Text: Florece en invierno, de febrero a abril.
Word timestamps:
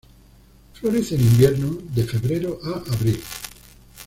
Florece 0.73 1.13
en 1.13 1.21
invierno, 1.21 1.77
de 1.93 2.03
febrero 2.03 2.57
a 2.63 2.77
abril. 2.91 3.19